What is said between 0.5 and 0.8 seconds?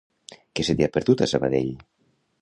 Què se